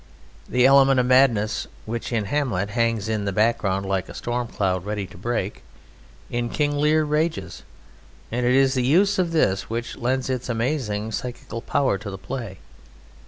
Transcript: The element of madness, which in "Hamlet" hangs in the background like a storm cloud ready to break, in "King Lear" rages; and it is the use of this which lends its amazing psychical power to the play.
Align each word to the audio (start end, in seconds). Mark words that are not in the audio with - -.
The 0.49 0.65
element 0.65 0.99
of 0.99 1.05
madness, 1.05 1.67
which 1.85 2.11
in 2.11 2.25
"Hamlet" 2.25 2.71
hangs 2.71 3.07
in 3.07 3.25
the 3.25 3.31
background 3.31 3.85
like 3.85 4.09
a 4.09 4.15
storm 4.15 4.47
cloud 4.47 4.83
ready 4.83 5.05
to 5.05 5.15
break, 5.15 5.61
in 6.31 6.49
"King 6.49 6.75
Lear" 6.77 7.03
rages; 7.03 7.61
and 8.31 8.43
it 8.43 8.55
is 8.55 8.73
the 8.73 8.81
use 8.83 9.19
of 9.19 9.31
this 9.31 9.69
which 9.69 9.97
lends 9.97 10.27
its 10.27 10.49
amazing 10.49 11.11
psychical 11.11 11.61
power 11.61 11.99
to 11.99 12.09
the 12.09 12.17
play. 12.17 12.57